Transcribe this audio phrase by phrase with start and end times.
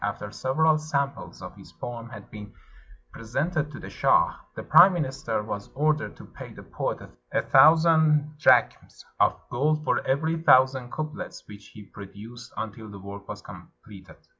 [0.03, 2.51] After several samples of his poem had been
[3.11, 7.43] pre sented to the shah, the prime minister was ordered to pay the poet a
[7.43, 13.43] thousand drachms of gold for every thousand couplets which he produced until the work was
[13.43, 14.15] completed.